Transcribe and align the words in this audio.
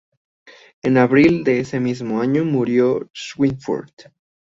En 0.81 0.97
abril 0.97 1.43
de 1.43 1.59
ese 1.59 1.79
mismo 1.79 2.21
año 2.21 2.43
murió 2.43 3.03
en 3.03 3.11
Schweinfurt. 3.13 4.05